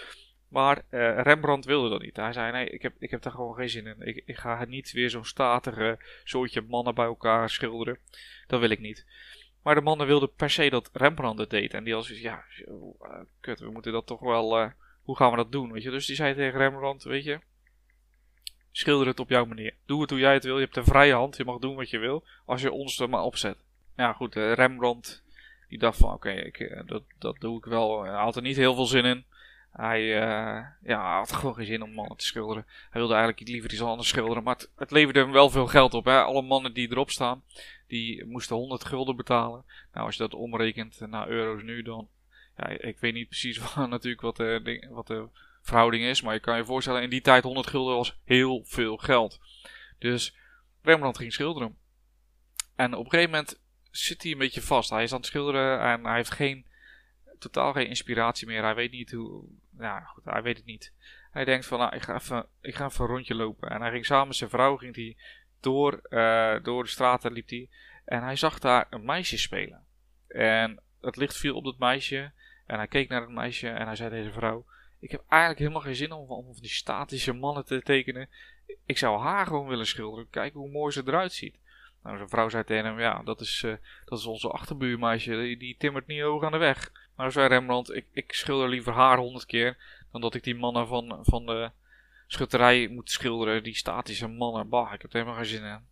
Maar 0.53 0.77
uh, 0.89 1.21
Rembrandt 1.21 1.65
wilde 1.65 1.89
dat 1.89 2.01
niet. 2.01 2.15
Hij 2.15 2.33
zei: 2.33 2.51
Nee, 2.51 2.69
ik 2.69 2.81
heb, 2.81 2.93
ik 2.99 3.11
heb 3.11 3.21
daar 3.21 3.31
gewoon 3.31 3.55
geen 3.55 3.69
zin 3.69 3.87
in. 3.87 4.07
Ik, 4.07 4.23
ik 4.25 4.37
ga 4.37 4.65
niet 4.65 4.91
weer 4.91 5.09
zo'n 5.09 5.25
statige 5.25 5.99
soortje 6.23 6.61
mannen 6.61 6.95
bij 6.95 7.05
elkaar 7.05 7.49
schilderen. 7.49 7.97
Dat 8.47 8.59
wil 8.59 8.69
ik 8.69 8.79
niet. 8.79 9.05
Maar 9.63 9.75
de 9.75 9.81
mannen 9.81 10.07
wilden 10.07 10.33
per 10.33 10.49
se 10.49 10.69
dat 10.69 10.89
Rembrandt 10.93 11.39
het 11.39 11.49
deed. 11.49 11.73
En 11.73 11.83
die 11.83 11.93
was 11.93 12.07
ja, 12.07 12.43
uh, 12.67 13.19
kut, 13.39 13.59
we 13.59 13.71
moeten 13.71 13.91
dat 13.91 14.07
toch 14.07 14.19
wel. 14.19 14.61
Uh, 14.61 14.69
hoe 15.03 15.15
gaan 15.15 15.29
we 15.29 15.35
dat 15.35 15.51
doen? 15.51 15.71
Weet 15.71 15.83
je? 15.83 15.89
Dus 15.89 16.05
die 16.05 16.15
zei 16.15 16.35
tegen 16.35 16.59
Rembrandt: 16.59 17.03
Weet 17.03 17.23
je, 17.23 17.39
schilder 18.71 19.07
het 19.07 19.19
op 19.19 19.29
jouw 19.29 19.45
manier. 19.45 19.75
Doe 19.85 20.01
het 20.01 20.09
hoe 20.09 20.19
jij 20.19 20.33
het 20.33 20.43
wil. 20.43 20.55
Je 20.57 20.63
hebt 20.63 20.77
een 20.77 20.83
vrije 20.83 21.13
hand. 21.13 21.37
Je 21.37 21.45
mag 21.45 21.59
doen 21.59 21.75
wat 21.75 21.89
je 21.89 21.97
wil. 21.97 22.23
Als 22.45 22.61
je 22.61 22.71
ons 22.71 22.99
er 22.99 23.09
maar 23.09 23.23
opzet. 23.23 23.57
Ja, 23.95 24.13
goed, 24.13 24.35
Rembrandt. 24.35 25.23
Die 25.69 25.79
dacht 25.79 25.97
van: 25.97 26.13
Oké, 26.13 26.51
dat, 26.85 27.03
dat 27.19 27.35
doe 27.39 27.57
ik 27.57 27.65
wel. 27.65 28.03
Hij 28.03 28.21
had 28.21 28.35
er 28.35 28.41
niet 28.41 28.57
heel 28.57 28.75
veel 28.75 28.85
zin 28.85 29.05
in. 29.05 29.25
Hij 29.73 30.01
uh, 30.01 30.65
ja, 30.83 31.17
had 31.17 31.31
gewoon 31.31 31.55
geen 31.55 31.65
zin 31.65 31.81
om 31.81 31.93
mannen 31.93 32.17
te 32.17 32.25
schilderen. 32.25 32.65
Hij 32.67 32.99
wilde 32.99 33.13
eigenlijk 33.13 33.47
liever 33.47 33.71
iets 33.71 33.81
anders 33.81 34.07
schilderen. 34.07 34.43
Maar 34.43 34.65
het, 34.75 34.91
leverde 34.91 35.19
hem 35.19 35.31
wel 35.31 35.49
veel 35.49 35.67
geld 35.67 35.93
op. 35.93 36.05
Hè? 36.05 36.21
Alle 36.21 36.41
mannen 36.41 36.73
die 36.73 36.91
erop 36.91 37.09
staan, 37.09 37.43
die 37.87 38.25
moesten 38.25 38.55
100 38.55 38.85
gulden 38.85 39.15
betalen. 39.15 39.65
Nou, 39.93 40.05
als 40.05 40.15
je 40.15 40.21
dat 40.21 40.33
omrekent 40.33 40.99
naar 40.99 41.27
euro's 41.27 41.63
nu, 41.63 41.81
dan... 41.81 42.09
Ja, 42.57 42.67
ik 42.67 42.99
weet 42.99 43.13
niet 43.13 43.27
precies 43.27 43.57
wat, 43.75 43.89
natuurlijk 43.89 44.21
wat 44.21 44.35
de, 44.35 44.87
wat 44.89 45.07
de 45.07 45.27
verhouding 45.61 46.03
is. 46.03 46.21
Maar 46.21 46.33
je 46.33 46.39
kan 46.39 46.57
je 46.57 46.65
voorstellen, 46.65 47.01
in 47.01 47.09
die 47.09 47.21
tijd 47.21 47.43
100 47.43 47.67
gulden 47.67 47.95
was 47.95 48.19
heel 48.23 48.63
veel 48.65 48.97
geld. 48.97 49.39
Dus 49.99 50.35
Rembrandt 50.81 51.17
ging 51.17 51.33
schilderen. 51.33 51.77
En 52.75 52.93
op 52.93 53.05
een 53.05 53.11
gegeven 53.11 53.31
moment 53.31 53.59
zit 53.91 54.23
hij 54.23 54.31
een 54.31 54.37
beetje 54.37 54.61
vast. 54.61 54.89
Hij 54.89 55.03
is 55.03 55.11
aan 55.11 55.17
het 55.17 55.25
schilderen 55.25 55.79
en 55.79 56.05
hij 56.05 56.15
heeft 56.15 56.31
geen 56.31 56.65
totaal 57.39 57.73
geen 57.73 57.87
inspiratie 57.87 58.47
meer. 58.47 58.63
Hij 58.63 58.75
weet 58.75 58.91
niet 58.91 59.11
hoe. 59.11 59.43
Ja, 59.79 59.99
goed, 59.99 60.25
hij 60.25 60.41
weet 60.41 60.57
het 60.57 60.65
niet. 60.65 60.93
hij 61.31 61.45
denkt 61.45 61.65
van, 61.65 61.79
nou, 61.79 61.95
ik 61.95 62.01
ga, 62.01 62.15
even, 62.15 62.45
ik 62.61 62.75
ga 62.75 62.85
even 62.85 63.03
een 63.03 63.11
rondje 63.11 63.35
lopen. 63.35 63.69
En 63.69 63.81
hij 63.81 63.91
ging 63.91 64.05
samen 64.05 64.27
met 64.27 64.35
zijn 64.35 64.49
vrouw 64.49 64.77
ging 64.77 64.95
hij 64.95 65.17
door, 65.59 66.01
uh, 66.09 66.63
door 66.63 66.83
de 66.83 66.89
straten, 66.89 67.31
liep 67.31 67.49
hij. 67.49 67.69
En 68.05 68.23
hij 68.23 68.35
zag 68.35 68.59
daar 68.59 68.87
een 68.89 69.05
meisje 69.05 69.37
spelen. 69.37 69.85
En 70.27 70.81
het 71.01 71.15
licht 71.15 71.37
viel 71.37 71.55
op 71.55 71.63
dat 71.63 71.77
meisje. 71.77 72.31
En 72.65 72.77
hij 72.77 72.87
keek 72.87 73.09
naar 73.09 73.21
het 73.21 73.29
meisje 73.29 73.69
en 73.69 73.85
hij 73.85 73.95
zei 73.95 74.09
zijn 74.09 74.33
vrouw... 74.33 74.65
Ik 74.99 75.11
heb 75.11 75.23
eigenlijk 75.27 75.59
helemaal 75.59 75.81
geen 75.81 75.95
zin 75.95 76.11
om, 76.11 76.29
om 76.29 76.53
van 76.53 76.61
die 76.61 76.69
statische 76.69 77.33
mannen 77.33 77.65
te 77.65 77.81
tekenen. 77.81 78.29
Ik 78.85 78.97
zou 78.97 79.19
haar 79.19 79.45
gewoon 79.47 79.67
willen 79.67 79.87
schilderen. 79.87 80.29
Kijken 80.29 80.59
hoe 80.59 80.69
mooi 80.69 80.91
ze 80.91 81.01
eruit 81.05 81.33
ziet. 81.33 81.59
Nou, 82.03 82.17
zijn 82.17 82.29
vrouw 82.29 82.49
zei 82.49 82.63
tegen 82.63 82.85
hem, 82.85 82.99
ja, 82.99 83.23
dat 83.23 83.41
is, 83.41 83.63
uh, 83.65 83.75
dat 84.05 84.19
is 84.19 84.25
onze 84.25 84.49
achterbuurmeisje, 84.49 85.31
die, 85.31 85.57
die, 85.57 85.77
timmert 85.77 86.07
niet 86.07 86.21
hoog 86.21 86.43
aan 86.43 86.51
de 86.51 86.57
weg. 86.57 86.91
Nou, 87.17 87.31
zei 87.31 87.47
Rembrandt, 87.47 87.95
ik, 87.95 88.05
ik 88.11 88.33
schilder 88.33 88.69
liever 88.69 88.93
haar 88.93 89.17
honderd 89.17 89.45
keer, 89.45 89.77
dan 90.11 90.21
dat 90.21 90.33
ik 90.33 90.43
die 90.43 90.55
mannen 90.55 90.87
van, 90.87 91.19
van 91.21 91.45
de 91.45 91.71
schutterij 92.27 92.87
moet 92.87 93.11
schilderen, 93.11 93.63
die 93.63 93.75
statische 93.75 94.27
mannen. 94.27 94.69
Bah, 94.69 94.93
ik 94.93 95.01
heb 95.01 95.13
er 95.13 95.19
helemaal 95.19 95.39
geen 95.39 95.49
zin 95.49 95.63
in. 95.63 95.91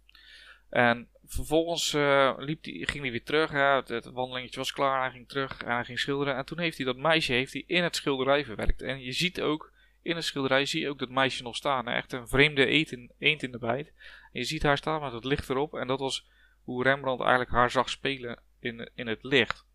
En 0.70 1.08
vervolgens 1.25 1.94
uh, 1.94 2.34
liep 2.38 2.63
die, 2.63 2.88
ging 2.88 3.04
hij 3.04 3.12
weer 3.12 3.24
terug, 3.24 3.51
het, 3.88 4.06
wandelingetje 4.06 4.60
was 4.60 4.72
klaar, 4.72 5.01
hij 5.01 5.12
ging 5.12 5.28
terug 5.28 5.62
en 5.63 5.74
hij 5.74 5.84
ging 5.84 6.00
schilderen. 6.00 6.36
En 6.36 6.46
toen 6.46 6.60
heeft 6.60 6.78
hij 6.78 6.86
dat 6.86 6.98
meisje 6.98 7.34
heeft 7.34 7.54
hij 7.54 7.63
in 7.68 7.84
het 7.84 7.96
schilderij 7.96 8.46
verwerkt. 8.46 8.82
En 8.82 9.01
je 9.01 9.12
ziet 9.12 9.42
ook, 9.42 9.72
in 10.01 10.16
het 10.16 10.25
schilderij 10.25 10.66
zie 10.66 10.82
je 10.82 10.90
ook 10.90 11.00
dat 11.00 11.10
meisje 11.10 11.44
nog 11.44 11.56
staan. 11.56 11.88
Echt 11.88 12.13
een 12.13 12.28
vreemde 12.28 12.66
eend 12.66 12.92
in, 12.92 13.12
eend 13.18 13.44
in 13.44 13.51
de 13.51 13.58
bijt. 13.58 13.88
En 14.32 14.40
je 14.40 14.44
ziet 14.44 14.63
haar 14.63 14.78
staan 14.78 15.01
met 15.01 15.12
het 15.12 15.24
licht 15.24 15.50
erop. 15.50 15.74
En 15.74 15.88
dat 15.88 16.00
was 16.00 16.28
hoe 16.63 16.84
Rembrandt 16.84 17.22
eigenlijk 17.22 17.51
haar 17.51 17.72
zag 17.72 17.90
spelen 17.90 18.40
in, 18.60 18.90
in 18.96 19.08
het 19.08 19.24
licht. 19.24 19.66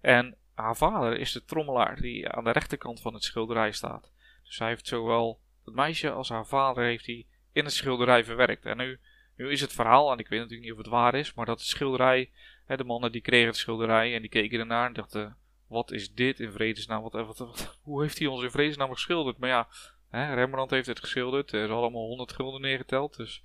En 0.00 0.36
haar 0.56 0.76
vader 0.76 1.18
is 1.18 1.32
de 1.32 1.44
trommelaar 1.44 2.00
die 2.00 2.28
aan 2.28 2.44
de 2.44 2.50
rechterkant 2.50 3.00
van 3.00 3.14
het 3.14 3.24
schilderij 3.24 3.72
staat. 3.72 4.12
Dus 4.44 4.58
hij 4.58 4.68
heeft 4.68 4.86
zowel 4.86 5.40
het 5.64 5.74
meisje 5.74 6.10
als 6.10 6.28
haar 6.28 6.46
vader 6.46 6.84
heeft 6.84 7.06
hij 7.06 7.26
in 7.52 7.64
het 7.64 7.72
schilderij 7.72 8.24
verwerkt. 8.24 8.64
En 8.64 8.76
nu, 8.76 8.98
nu 9.36 9.50
is 9.50 9.60
het 9.60 9.72
verhaal, 9.72 10.12
en 10.12 10.18
ik 10.18 10.28
weet 10.28 10.40
natuurlijk 10.40 10.68
niet 10.68 10.78
of 10.78 10.84
het 10.84 10.92
waar 10.92 11.14
is, 11.14 11.34
maar 11.34 11.46
dat 11.46 11.58
het 11.58 11.68
schilderij, 11.68 12.30
hè, 12.64 12.76
de 12.76 12.84
mannen 12.84 13.12
die 13.12 13.20
kregen 13.20 13.46
het 13.46 13.56
schilderij 13.56 14.14
en 14.14 14.20
die 14.20 14.30
keken 14.30 14.58
ernaar 14.58 14.86
en 14.86 14.92
dachten, 14.92 15.36
wat 15.66 15.90
is 15.92 16.12
dit 16.12 16.40
in 16.40 16.52
vredesnaam? 16.52 17.02
Wat, 17.02 17.12
wat, 17.12 17.78
hoe 17.82 18.02
heeft 18.02 18.18
hij 18.18 18.26
ons 18.26 18.42
in 18.42 18.50
vredesnaam 18.50 18.92
geschilderd? 18.92 19.38
Maar 19.38 19.48
ja, 19.48 19.68
hè, 20.10 20.34
Rembrandt 20.34 20.70
heeft 20.70 20.86
het 20.86 21.00
geschilderd, 21.00 21.52
er 21.52 21.64
is 21.64 21.70
allemaal 21.70 22.06
100 22.06 22.32
gulden 22.32 22.60
neergeteld, 22.60 23.16
dus 23.16 23.42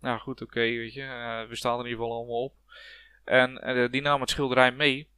nou 0.00 0.18
goed, 0.18 0.42
oké, 0.42 0.60
weet 0.60 0.94
je, 0.94 1.02
uh, 1.02 1.48
we 1.48 1.56
staan 1.56 1.78
er 1.78 1.84
in 1.84 1.90
ieder 1.90 2.02
geval 2.02 2.16
allemaal 2.18 2.42
op. 2.42 2.54
En 3.24 3.76
uh, 3.76 3.90
die 3.90 4.02
nam 4.02 4.20
het 4.20 4.30
schilderij 4.30 4.72
mee. 4.72 5.08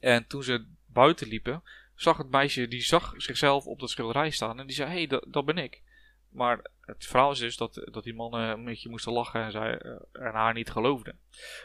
En 0.00 0.26
toen 0.26 0.42
ze 0.42 0.66
buiten 0.86 1.28
liepen, 1.28 1.62
zag 1.94 2.16
het 2.16 2.30
meisje, 2.30 2.68
die 2.68 2.82
zag 2.82 3.14
zichzelf 3.16 3.66
op 3.66 3.80
dat 3.80 3.90
schilderij 3.90 4.30
staan. 4.30 4.60
En 4.60 4.66
die 4.66 4.76
zei, 4.76 4.90
hé, 4.90 5.06
hey, 5.06 5.20
dat, 5.30 5.44
ben 5.44 5.58
ik. 5.58 5.82
Maar 6.28 6.70
het 6.80 7.06
verhaal 7.06 7.30
is 7.30 7.38
dus 7.38 7.56
dat, 7.56 7.88
dat 7.92 8.04
die 8.04 8.14
mannen 8.14 8.50
een 8.50 8.64
beetje 8.64 8.88
moesten 8.88 9.12
lachen 9.12 9.44
en, 9.44 9.50
zij, 9.50 9.84
uh, 9.84 9.92
en 10.12 10.32
haar 10.32 10.54
niet 10.54 10.70
geloofden. 10.70 11.18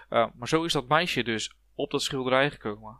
maar 0.09 0.47
zo 0.47 0.63
is 0.63 0.73
dat 0.73 0.87
meisje 0.87 1.23
dus 1.23 1.53
op 1.75 1.91
dat 1.91 2.01
schilderij 2.01 2.51
gekomen. 2.51 2.99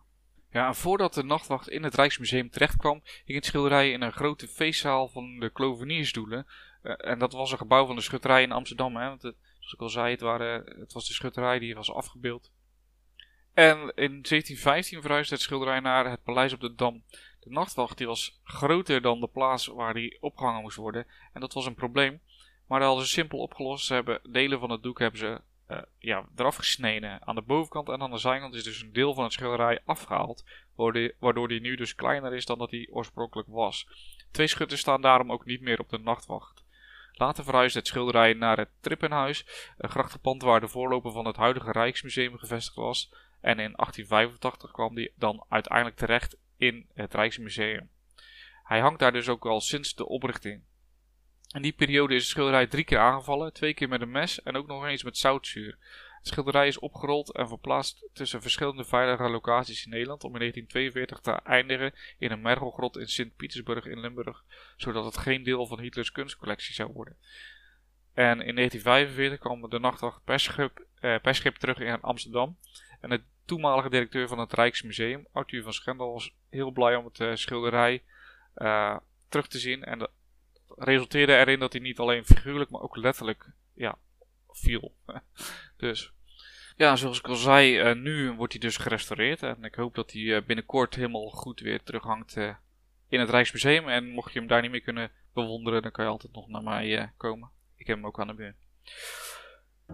Ja, 0.56 0.68
en 0.68 0.76
voordat 0.76 1.14
de 1.14 1.24
nachtwacht 1.24 1.70
in 1.70 1.84
het 1.84 1.96
Rijksmuseum 1.96 2.50
terechtkwam, 2.50 3.02
hing 3.26 3.38
het 3.38 3.46
schilderij 3.46 3.92
in 3.92 4.02
een 4.02 4.14
grote 4.14 4.48
feestzaal 4.48 5.08
van 5.08 5.40
de 5.40 5.50
kloveniersdoelen. 5.50 6.46
En 6.82 7.20
dat 7.20 7.34
was 7.34 7.52
een 7.52 7.58
gebouw 7.58 7.86
van 7.86 7.96
de 7.96 8.02
schutterij 8.02 8.44
in 8.44 8.52
Amsterdam. 8.52 8.96
Hè? 8.96 9.08
Want 9.08 9.22
het, 9.22 9.36
zoals 9.60 9.74
ik 9.74 9.82
al 9.82 9.90
zei, 9.90 10.12
het, 10.12 10.22
waren, 10.22 10.80
het 10.80 10.94
was 10.94 11.08
de 11.08 11.14
schutterij 11.14 11.60
die 11.60 11.76
was 11.76 11.92
afgebeeld. 11.92 12.52
En 13.56 13.78
in 13.78 14.22
1715 14.22 15.02
verhuisde 15.02 15.34
het 15.34 15.44
schilderij 15.44 15.80
naar 15.80 16.10
het 16.10 16.24
paleis 16.24 16.54
op 16.54 16.60
de 16.60 16.76
Dam. 16.76 17.04
De 17.40 17.50
nachtwacht 17.50 17.98
die 17.98 18.08
was 18.08 18.40
groter 18.44 19.02
dan 19.02 19.20
de 19.20 19.28
plaats 19.28 19.68
waar 19.68 19.94
die 19.94 20.18
opgehangen 20.22 20.62
moest 20.62 20.78
worden. 20.78 21.08
En 21.34 21.42
dat 21.42 21.54
was 21.54 21.66
een 21.66 21.76
probleem. 21.76 22.20
Maar 22.68 22.80
dat 22.80 22.88
hadden 22.88 23.06
ze 23.06 23.12
simpel 23.12 23.40
opgelost. 23.40 23.86
Ze 23.86 23.94
hebben 23.94 24.20
delen 24.30 24.60
van 24.60 24.70
het 24.70 24.84
doek 24.84 25.00
hebben 25.00 25.20
ze 25.20 25.42
uh, 25.70 25.78
ja, 25.98 26.26
eraf 26.36 26.56
gesneden. 26.56 27.28
Aan 27.28 27.36
de 27.36 27.42
bovenkant 27.42 27.90
en 27.90 28.02
aan 28.02 28.12
de 28.12 28.18
zijkant 28.18 28.56
is 28.56 28.64
dus 28.64 28.82
een 28.82 28.94
deel 28.94 29.14
van 29.14 29.24
het 29.24 29.34
schilderij 29.34 29.80
afgehaald. 29.86 30.44
Waardoor 31.20 31.48
die 31.48 31.62
nu 31.62 31.76
dus 31.76 31.96
kleiner 31.96 32.34
is 32.34 32.46
dan 32.46 32.58
dat 32.58 32.72
hij 32.72 32.88
oorspronkelijk 32.92 33.48
was. 33.52 33.88
Twee 34.32 34.48
schutters 34.48 34.82
staan 34.82 35.02
daarom 35.02 35.32
ook 35.32 35.46
niet 35.46 35.62
meer 35.62 35.80
op 35.80 35.90
de 35.90 36.00
nachtwacht. 36.00 36.64
Later 37.18 37.44
verhuisde 37.44 37.80
het 37.80 37.88
schilderij 37.88 38.34
naar 38.34 38.58
het 38.58 38.70
Trippenhuis, 38.80 39.46
een 39.78 39.90
grachtenpand 39.90 40.42
waar 40.42 40.60
de 40.60 40.68
voorloper 40.68 41.12
van 41.12 41.26
het 41.26 41.36
huidige 41.36 41.72
Rijksmuseum 41.72 42.38
gevestigd 42.38 42.76
was. 42.76 43.12
En 43.46 43.60
in 43.60 43.74
1885 43.76 44.72
kwam 44.72 44.96
die 44.96 45.12
dan 45.16 45.46
uiteindelijk 45.50 45.96
terecht 45.96 46.38
in 46.58 46.90
het 46.94 47.14
Rijksmuseum. 47.14 47.90
Hij 48.64 48.80
hangt 48.80 49.00
daar 49.00 49.12
dus 49.12 49.30
ook 49.30 49.46
al 49.46 49.62
sinds 49.62 49.96
de 49.96 50.08
oprichting. 50.08 50.64
In 51.56 51.62
die 51.62 51.74
periode 51.74 52.16
is 52.16 52.22
het 52.22 52.32
schilderij 52.32 52.68
drie 52.68 52.84
keer 52.84 52.98
aangevallen, 52.98 53.54
twee 53.54 53.74
keer 53.74 53.90
met 53.90 54.02
een 54.02 54.12
mes 54.12 54.42
en 54.42 54.56
ook 54.56 54.68
nog 54.68 54.86
eens 54.86 55.04
met 55.04 55.18
zoutzuur. 55.18 55.78
Het 56.18 56.28
schilderij 56.28 56.68
is 56.68 56.80
opgerold 56.80 57.34
en 57.34 57.48
verplaatst 57.48 58.10
tussen 58.14 58.42
verschillende 58.42 58.84
veilige 58.84 59.30
locaties 59.30 59.86
in 59.86 59.92
Nederland 59.92 60.24
om 60.24 60.34
in 60.34 60.40
1942 60.40 61.20
te 61.20 61.50
eindigen 61.52 61.94
in 62.18 62.32
een 62.32 62.42
mergelgrot 62.42 62.98
in 62.98 63.08
Sint-Petersburg 63.08 63.86
in 63.86 64.00
Limburg, 64.00 64.44
zodat 64.78 65.06
het 65.06 65.18
geen 65.18 65.44
deel 65.44 65.66
van 65.66 65.80
Hitlers 65.80 66.12
kunstcollectie 66.12 66.74
zou 66.74 66.92
worden. 66.94 67.18
En 68.14 68.42
in 68.42 68.56
1945 68.56 69.40
kwam 69.40 69.70
de 69.70 69.80
nachtwacht 69.80 70.24
persschip, 70.24 70.86
eh, 71.00 71.54
terug 71.58 71.78
in 71.78 72.02
Amsterdam 72.02 72.58
en 73.02 73.10
de 73.10 73.24
toenmalige 73.46 73.90
directeur 73.90 74.28
van 74.28 74.40
het 74.40 74.54
Rijksmuseum, 74.54 75.28
Arthur 75.32 75.64
van 75.64 75.74
Schendel, 75.74 76.14
was 76.14 76.34
heel 76.50 76.72
blij 76.72 76.96
om 76.96 77.06
het 77.06 77.20
uh, 77.20 77.36
schilderij 77.36 78.04
uh, 78.56 78.98
terug 79.30 79.48
te 79.48 79.60
zien 79.60 79.84
en 79.84 80.00
dat 80.00 80.12
resulteerde 80.78 81.38
erin 81.38 81.60
dat 81.60 81.74
hij 81.74 81.82
niet 81.82 82.00
alleen 82.00 82.26
figuurlijk, 82.26 82.70
maar 82.70 82.82
ook 82.82 82.96
letterlijk 82.96 83.50
ja, 83.74 83.98
viel. 84.50 84.96
dus 85.78 86.12
ja, 86.78 86.96
zoals 86.96 87.18
ik 87.18 87.28
al 87.28 87.36
zei, 87.36 87.90
uh, 87.90 88.02
nu 88.02 88.32
wordt 88.32 88.54
hij 88.54 88.62
dus 88.62 88.78
gerestaureerd. 88.78 89.44
En 89.44 89.64
ik 89.64 89.76
hoop 89.76 89.96
dat 89.96 90.12
hij 90.12 90.44
binnenkort 90.44 90.96
helemaal 90.96 91.30
goed 91.30 91.60
weer 91.60 91.84
terughangt 91.84 92.36
in 93.08 93.20
het 93.20 93.30
Rijksmuseum. 93.30 93.90
En 93.90 94.10
mocht 94.10 94.34
je 94.34 94.40
hem 94.40 94.48
daar 94.48 94.62
niet 94.62 94.72
meer 94.72 94.82
kunnen 94.82 95.12
bewonderen, 95.34 95.82
dan 95.82 95.92
kan 95.92 96.06
je 96.06 96.12
altijd 96.12 96.34
nog 96.34 96.48
naar 96.48 96.64
mij 96.64 97.12
komen. 97.18 97.50
Ik 97.76 97.88
heb 97.88 97.96
hem 97.96 98.06
ook 98.06 98.20
aan 98.20 98.28
de 98.28 98.34
buurt. 98.34 98.56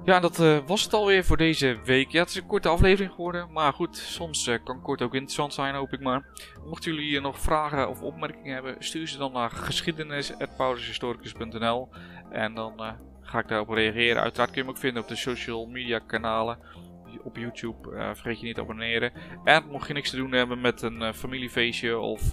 Ja, 0.06 0.20
dat 0.20 0.38
was 0.66 0.84
het 0.84 0.94
alweer 0.94 1.24
voor 1.24 1.38
deze 1.38 1.80
week. 1.84 2.12
Ja, 2.12 2.20
het 2.20 2.30
is 2.30 2.36
een 2.36 2.46
korte 2.46 2.70
aflevering 2.70 3.14
geworden. 3.14 3.52
Maar 3.52 3.74
goed, 3.74 3.98
soms 3.98 4.50
kan 4.64 4.82
kort 4.82 5.02
ook 5.02 5.14
interessant 5.14 5.54
zijn, 5.54 5.76
hoop 5.76 5.94
ik 5.94 6.00
maar. 6.00 6.26
Mochten 6.66 6.94
jullie 6.94 7.22
nog 7.22 7.40
vragen 7.40 7.90
of 7.90 8.02
opmerkingen 8.02 8.54
hebben, 8.54 8.76
stuur 8.80 9.08
ze 9.08 9.18
dan 9.18 9.32
naar 9.32 9.50
geschiedenis.paulushistoricus.nl 9.50 11.90
En 12.32 12.54
dan 12.54 12.96
ga 13.22 13.40
ik 13.40 13.48
daarop 13.48 13.70
reageren. 13.70 14.22
Uiteraard 14.22 14.52
kun 14.52 14.60
je 14.60 14.66
me 14.68 14.74
ook 14.74 14.78
vinden 14.78 15.02
op 15.02 15.08
de 15.08 15.16
social 15.16 15.66
media 15.66 16.00
kanalen. 16.00 16.58
Op 17.24 17.38
YouTube. 17.38 18.12
Vergeet 18.14 18.40
je 18.40 18.46
niet 18.46 18.56
te 18.56 18.62
abonneren. 18.62 19.12
En 19.44 19.68
mocht 19.68 19.88
je 19.88 19.94
niks 19.94 20.10
te 20.10 20.16
doen 20.16 20.32
hebben 20.32 20.62
met 20.62 20.82
een 20.82 21.14
familiefeestje 21.14 21.98
of 21.98 22.32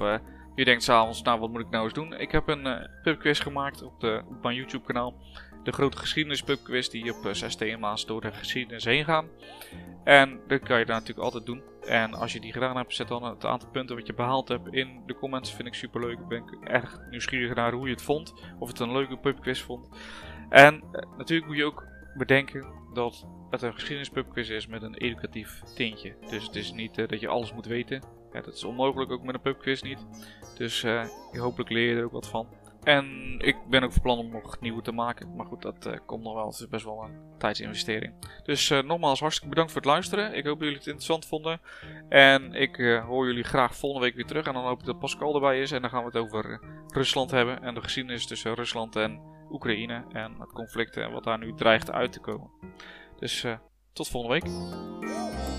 je 0.55 0.65
denkt 0.65 0.83
s'avonds, 0.83 1.23
nou 1.23 1.41
wat 1.41 1.51
moet 1.51 1.61
ik 1.61 1.71
nou 1.71 1.85
eens 1.85 1.93
doen? 1.93 2.15
Ik 2.15 2.33
heb 2.33 2.49
een 2.49 2.89
pubquiz 3.03 3.43
gemaakt 3.43 3.83
op, 3.83 4.01
de, 4.01 4.23
op 4.29 4.43
mijn 4.43 4.55
YouTube 4.55 4.85
kanaal. 4.85 5.15
De 5.63 5.73
grote 5.73 5.97
geschiedenis 5.97 6.43
pubquiz 6.43 6.89
die 6.89 7.15
op 7.15 7.29
6 7.33 7.57
thema's 7.57 8.07
door 8.07 8.21
de 8.21 8.33
geschiedenis 8.33 8.85
heen 8.85 9.05
gaan. 9.05 9.29
En 10.05 10.41
dat 10.47 10.63
kan 10.63 10.79
je 10.79 10.85
daar 10.85 11.01
natuurlijk 11.01 11.25
altijd 11.25 11.47
doen. 11.47 11.63
En 11.87 12.15
als 12.15 12.33
je 12.33 12.41
die 12.41 12.53
gedaan 12.53 12.77
hebt, 12.77 12.95
zet 12.95 13.09
dan 13.09 13.25
het 13.25 13.45
aantal 13.45 13.69
punten 13.69 13.97
wat 13.97 14.07
je 14.07 14.15
behaald 14.15 14.49
hebt 14.49 14.75
in 14.75 15.03
de 15.07 15.15
comments. 15.15 15.55
Vind 15.55 15.69
ik 15.69 15.75
super 15.75 16.01
leuk. 16.01 16.19
Ik 16.19 16.29
ben 16.29 16.45
erg 16.65 16.99
nieuwsgierig 17.11 17.55
naar 17.55 17.73
hoe 17.73 17.87
je 17.87 17.93
het 17.93 18.03
vond. 18.03 18.35
Of 18.59 18.69
het 18.69 18.79
een 18.79 18.93
leuke 18.93 19.17
pubquiz 19.17 19.61
vond. 19.61 19.89
En 20.49 20.75
uh, 20.75 21.17
natuurlijk 21.17 21.49
moet 21.49 21.57
je 21.57 21.65
ook 21.65 21.87
bedenken 22.17 22.67
dat 22.93 23.27
het 23.51 23.63
een 23.63 23.73
geschiedenispubquiz 23.73 24.49
is 24.49 24.67
met 24.67 24.83
een 24.83 24.95
educatief 24.95 25.63
tintje. 25.75 26.15
Dus 26.31 26.47
het 26.47 26.57
is 26.57 26.73
niet 26.73 26.99
uh, 26.99 27.09
dat 27.09 27.21
je 27.21 27.29
alles 27.29 27.53
moet 27.53 27.67
weten. 27.67 28.03
Ja, 28.33 28.41
dat 28.41 28.55
is 28.55 28.65
onmogelijk 28.65 29.11
ook 29.11 29.23
met 29.23 29.35
een 29.35 29.41
pubquiz 29.41 29.83
niet. 29.83 30.07
Dus 30.57 30.85
uh, 30.85 31.05
hopelijk 31.33 31.71
leer 31.71 31.89
je 31.91 31.97
er 31.97 32.05
ook 32.05 32.13
wat 32.13 32.29
van. 32.29 32.49
En 32.83 33.35
ik 33.39 33.57
ben 33.69 33.83
ook 33.83 33.93
van 33.93 34.03
plan 34.03 34.19
om 34.19 34.31
nog 34.31 34.61
nieuwe 34.61 34.83
te 34.83 34.93
maken. 34.93 35.37
Maar 35.37 35.47
goed, 35.47 35.63
dat 35.63 35.87
uh, 35.87 35.93
komt 36.07 36.23
nog 36.23 36.35
wel. 36.35 36.47
Het 36.47 36.61
is 36.61 36.69
best 36.69 36.85
wel 36.85 37.03
een 37.03 37.39
tijdsinvestering. 37.39 38.13
Dus 38.45 38.71
uh, 38.71 38.83
nogmaals 38.83 39.21
hartstikke 39.21 39.51
bedankt 39.51 39.73
voor 39.73 39.81
het 39.81 39.91
luisteren. 39.91 40.35
Ik 40.35 40.45
hoop 40.45 40.55
dat 40.55 40.63
jullie 40.63 40.77
het 40.77 40.87
interessant 40.87 41.27
vonden. 41.27 41.61
En 42.09 42.53
ik 42.53 42.79
uh, 42.79 43.05
hoor 43.05 43.27
jullie 43.27 43.45
graag 43.45 43.77
volgende 43.77 44.07
week 44.07 44.15
weer 44.15 44.27
terug. 44.27 44.47
En 44.47 44.53
dan 44.53 44.65
hoop 44.65 44.81
ik 44.81 44.87
dat 44.87 44.99
Pascal 44.99 45.35
erbij 45.35 45.61
is. 45.61 45.73
En 45.73 45.81
dan 45.81 45.91
gaan 45.91 46.01
we 46.01 46.07
het 46.07 46.17
over 46.17 46.61
Rusland 46.87 47.31
hebben. 47.31 47.63
En 47.63 47.75
de 47.75 47.83
geschiedenis 47.83 48.27
tussen 48.27 48.55
Rusland 48.55 48.97
en 48.97 49.21
Oekraïne 49.51 50.05
en 50.13 50.35
het 50.39 50.53
conflict 50.53 50.97
en 50.97 51.13
wat 51.13 51.25
daar 51.25 51.39
nu 51.39 51.55
dreigt 51.55 51.91
uit 51.91 52.13
te 52.13 52.21
komen. 52.21 52.51
Dus 53.19 53.47
tot 53.93 54.09
volgende 54.09 54.41
week. 54.41 55.58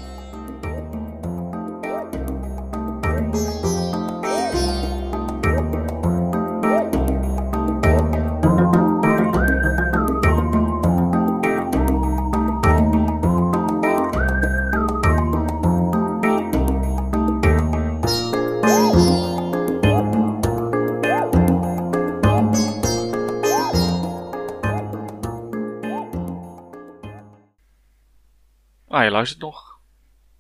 Ah, 28.99 29.05
je 29.05 29.11
luistert 29.11 29.41
nog. 29.41 29.79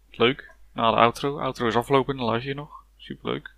Leuk. 0.09 0.51
Na 0.73 0.91
de 0.91 0.97
outro. 0.97 1.39
Outro 1.39 1.67
is 1.67 1.75
afgelopen 1.75 2.13
en 2.13 2.19
dan 2.19 2.29
luister 2.29 2.49
je 2.49 2.57
nog. 2.57 2.83
Superleuk. 2.97 3.53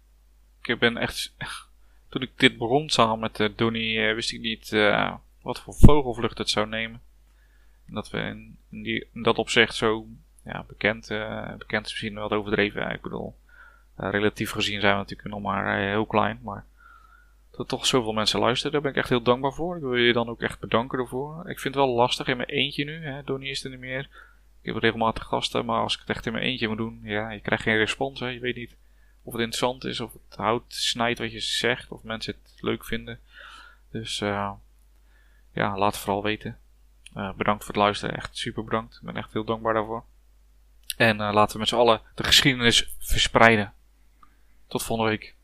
Ik 0.61 0.79
ben 0.79 0.97
echt... 0.97 1.35
Toen 2.09 2.21
ik 2.21 2.31
dit 2.35 2.57
begon 2.57 2.89
samen 2.89 3.19
met 3.19 3.39
uh, 3.39 3.49
Donnie, 3.55 3.97
uh, 3.97 4.13
wist 4.13 4.31
ik 4.31 4.39
niet 4.39 4.71
uh, 4.71 5.13
wat 5.41 5.59
voor 5.59 5.73
vogelvlucht 5.73 6.37
het 6.37 6.49
zou 6.49 6.67
nemen. 6.67 7.01
En 7.87 7.93
dat 7.93 8.09
we 8.09 8.19
in, 8.19 8.57
die, 8.69 9.07
dat 9.13 9.37
opzicht 9.37 9.75
zo 9.75 10.07
ja, 10.43 10.63
bekend, 10.67 11.07
bekend 11.57 11.85
is 11.85 11.91
misschien 11.91 12.13
wat 12.13 12.31
overdreven. 12.31 12.91
Ik 12.91 13.01
bedoel, 13.01 13.35
relatief 13.95 14.51
gezien 14.51 14.81
zijn 14.81 14.93
we 14.93 14.99
natuurlijk 14.99 15.29
nog 15.29 15.41
maar 15.41 15.77
heel 15.77 16.05
klein. 16.05 16.39
Maar 16.43 16.65
dat 17.51 17.67
toch 17.67 17.85
zoveel 17.85 18.13
mensen 18.13 18.39
luisteren, 18.39 18.71
daar 18.71 18.81
ben 18.81 18.91
ik 18.91 18.97
echt 18.97 19.09
heel 19.09 19.21
dankbaar 19.21 19.53
voor. 19.53 19.75
Ik 19.75 19.81
wil 19.81 19.95
je 19.95 20.13
dan 20.13 20.29
ook 20.29 20.41
echt 20.41 20.59
bedanken 20.59 20.99
ervoor. 20.99 21.49
Ik 21.49 21.59
vind 21.59 21.75
het 21.75 21.83
wel 21.83 21.95
lastig 21.95 22.27
in 22.27 22.37
mijn 22.37 22.49
eentje 22.49 22.83
nu. 22.83 23.05
Hè. 23.05 23.23
Donnie 23.23 23.49
is 23.49 23.63
er 23.63 23.69
niet 23.69 23.79
meer. 23.79 24.09
Ik 24.61 24.73
heb 24.73 24.81
regelmatig 24.81 25.23
gasten, 25.23 25.65
maar 25.65 25.81
als 25.81 25.93
ik 25.93 25.99
het 25.99 26.09
echt 26.09 26.25
in 26.25 26.31
mijn 26.31 26.45
eentje 26.45 26.67
moet 26.67 26.77
doen, 26.77 26.99
ja, 27.03 27.29
je 27.29 27.39
krijgt 27.39 27.63
geen 27.63 27.77
respons. 27.77 28.19
Hè. 28.19 28.27
Je 28.27 28.39
weet 28.39 28.55
niet 28.55 28.75
of 29.23 29.33
het 29.33 29.41
interessant 29.41 29.85
is, 29.85 29.99
of 29.99 30.13
het 30.13 30.35
hout 30.35 30.63
snijdt 30.67 31.19
wat 31.19 31.31
je 31.31 31.39
zegt, 31.39 31.91
of 31.91 32.03
mensen 32.03 32.35
het 32.43 32.61
leuk 32.61 32.85
vinden. 32.85 33.19
Dus 33.91 34.19
uh, 34.19 34.51
ja, 35.53 35.77
laat 35.77 35.93
het 35.93 36.01
vooral 36.01 36.23
weten. 36.23 36.57
Uh, 37.17 37.33
bedankt 37.33 37.63
voor 37.63 37.73
het 37.73 37.83
luisteren, 37.83 38.15
echt 38.15 38.37
super 38.37 38.63
bedankt. 38.63 38.95
Ik 38.95 39.01
ben 39.01 39.17
echt 39.17 39.33
heel 39.33 39.43
dankbaar 39.43 39.73
daarvoor. 39.73 40.03
En 40.97 41.19
uh, 41.19 41.33
laten 41.33 41.53
we 41.53 41.59
met 41.59 41.67
z'n 41.67 41.75
allen 41.75 42.01
de 42.15 42.23
geschiedenis 42.23 42.95
verspreiden. 42.99 43.73
Tot 44.67 44.83
volgende 44.83 45.11
week. 45.11 45.35